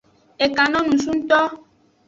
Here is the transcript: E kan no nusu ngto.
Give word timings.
E 0.43 0.45
kan 0.55 0.67
no 0.71 0.79
nusu 0.83 1.11
ngto. 1.17 1.41